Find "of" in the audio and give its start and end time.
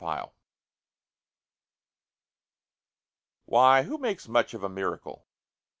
4.55-4.63